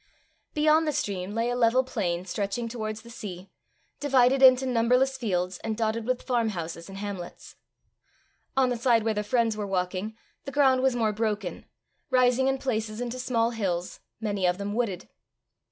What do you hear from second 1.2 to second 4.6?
lay a level plain stretching towards the sea, divided